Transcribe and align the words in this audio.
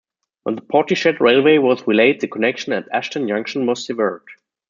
When 0.41 0.55
the 0.55 0.63
Portishead 0.63 1.19
Railway 1.19 1.59
was 1.59 1.83
relaid 1.87 2.21
the 2.21 2.27
connection 2.27 2.73
at 2.73 2.89
Ashton 2.91 3.27
Junction 3.27 3.67
was 3.67 3.85
severed. 3.85 4.25